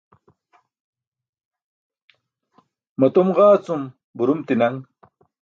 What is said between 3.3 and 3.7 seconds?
ġaa